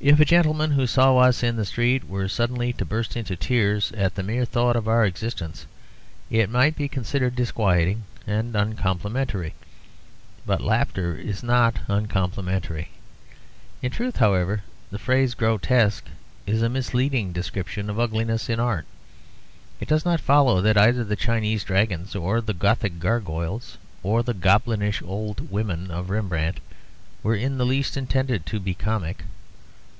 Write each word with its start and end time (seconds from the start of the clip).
If 0.00 0.20
a 0.20 0.24
gentleman 0.26 0.72
who 0.72 0.86
saw 0.86 1.16
us 1.16 1.42
in 1.42 1.56
the 1.56 1.64
street 1.64 2.04
were 2.06 2.28
suddenly 2.28 2.74
to 2.74 2.84
burst 2.84 3.16
into 3.16 3.36
tears 3.36 3.90
at 3.92 4.14
the 4.16 4.22
mere 4.22 4.44
thought 4.44 4.76
of 4.76 4.86
our 4.86 5.02
existence, 5.06 5.64
it 6.28 6.50
might 6.50 6.76
be 6.76 6.88
considered 6.88 7.34
disquieting 7.34 8.04
and 8.26 8.54
uncomplimentary; 8.54 9.54
but 10.44 10.60
laughter 10.60 11.16
is 11.16 11.42
not 11.42 11.76
uncomplimentary. 11.88 12.90
In 13.80 13.90
truth, 13.90 14.16
however, 14.18 14.62
the 14.90 14.98
phrase 14.98 15.32
'grotesque' 15.32 16.10
is 16.44 16.60
a 16.60 16.68
misleading 16.68 17.32
description 17.32 17.88
of 17.88 17.98
ugliness 17.98 18.50
in 18.50 18.60
art. 18.60 18.84
It 19.80 19.88
does 19.88 20.04
not 20.04 20.20
follow 20.20 20.60
that 20.60 20.76
either 20.76 21.02
the 21.02 21.16
Chinese 21.16 21.64
dragons 21.64 22.14
or 22.14 22.42
the 22.42 22.52
Gothic 22.52 22.98
gargoyles 23.00 23.78
or 24.02 24.22
the 24.22 24.34
goblinish 24.34 25.00
old 25.00 25.50
women 25.50 25.90
of 25.90 26.10
Rembrandt 26.10 26.60
were 27.22 27.36
in 27.36 27.56
the 27.56 27.64
least 27.64 27.96
intended 27.96 28.44
to 28.44 28.60
be 28.60 28.74
comic. 28.74 29.24